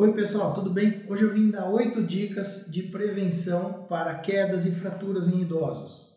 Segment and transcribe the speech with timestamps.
[0.00, 1.02] Oi pessoal, tudo bem?
[1.08, 6.16] Hoje eu vim dar oito dicas de prevenção para quedas e fraturas em idosos.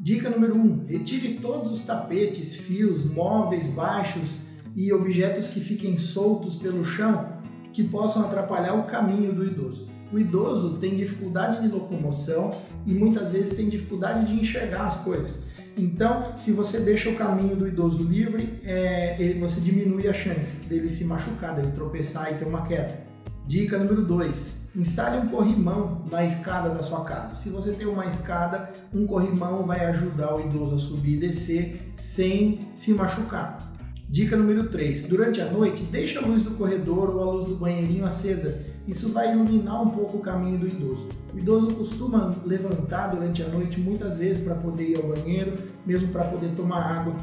[0.00, 4.38] Dica número 1: um, retire todos os tapetes, fios, móveis baixos
[4.74, 7.42] e objetos que fiquem soltos pelo chão
[7.74, 9.93] que possam atrapalhar o caminho do idoso.
[10.14, 12.48] O idoso tem dificuldade de locomoção
[12.86, 15.42] e muitas vezes tem dificuldade de enxergar as coisas.
[15.76, 20.68] Então, se você deixa o caminho do idoso livre, é, ele, você diminui a chance
[20.68, 22.96] dele se machucar, dele tropeçar e ter uma queda.
[23.44, 27.34] Dica número 2: instale um corrimão na escada da sua casa.
[27.34, 31.92] Se você tem uma escada, um corrimão vai ajudar o idoso a subir e descer
[31.96, 33.73] sem se machucar.
[34.14, 37.56] Dica número 3: durante a noite, deixe a luz do corredor ou a luz do
[37.56, 41.08] banheirinho acesa isso vai iluminar um pouco o caminho do idoso.
[41.34, 45.54] O idoso costuma levantar durante a noite muitas vezes para poder ir ao banheiro,
[45.84, 47.16] mesmo para poder tomar água.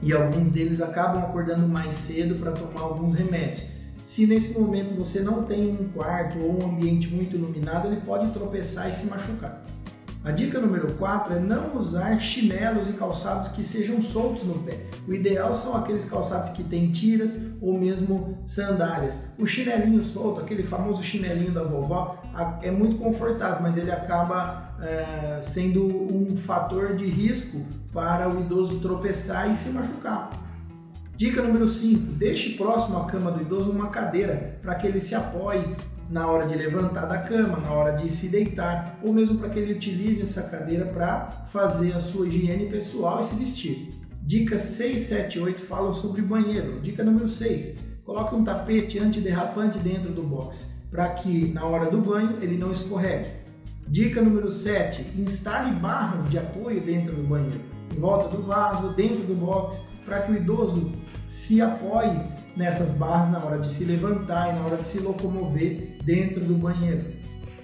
[0.00, 3.66] E alguns deles acabam acordando mais cedo para tomar alguns remédios.
[4.02, 8.30] Se nesse momento você não tem um quarto ou um ambiente muito iluminado, ele pode
[8.30, 9.62] tropeçar e se machucar.
[10.28, 14.76] A dica número 4 é não usar chinelos e calçados que sejam soltos no pé.
[15.08, 19.22] O ideal são aqueles calçados que têm tiras ou mesmo sandálias.
[19.38, 22.22] O chinelinho solto, aquele famoso chinelinho da vovó,
[22.60, 28.80] é muito confortável, mas ele acaba é, sendo um fator de risco para o idoso
[28.80, 30.30] tropeçar e se machucar.
[31.18, 35.16] Dica número 5: deixe próximo à cama do idoso uma cadeira para que ele se
[35.16, 35.74] apoie
[36.08, 39.58] na hora de levantar da cama, na hora de se deitar, ou mesmo para que
[39.58, 43.88] ele utilize essa cadeira para fazer a sua higiene pessoal e se vestir.
[44.22, 46.80] Dicas 6, 7 e 8 falam sobre banheiro.
[46.80, 51.98] Dica número 6: coloque um tapete antiderrapante dentro do box, para que na hora do
[51.98, 53.30] banho ele não escorregue.
[53.88, 57.60] Dica número 7: instale barras de apoio dentro do banheiro,
[57.92, 60.92] em volta do vaso, dentro do box, para que o idoso
[61.28, 62.18] se apoie
[62.56, 66.54] nessas barras na hora de se levantar e na hora de se locomover dentro do
[66.54, 67.12] banheiro.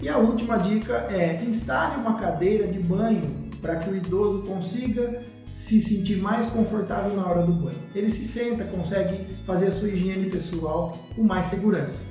[0.01, 3.23] E a última dica é instale uma cadeira de banho
[3.63, 7.79] para que o idoso consiga se sentir mais confortável na hora do banho.
[7.95, 12.07] Ele se senta, consegue fazer a sua higiene pessoal com mais segurança.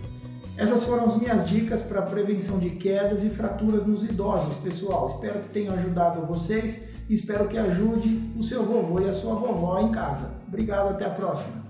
[0.55, 5.07] Essas foram as minhas dicas para prevenção de quedas e fraturas nos idosos, pessoal.
[5.07, 9.33] Espero que tenham ajudado vocês e espero que ajude o seu vovô e a sua
[9.33, 10.31] vovó em casa.
[10.47, 11.62] Obrigado, até a próxima.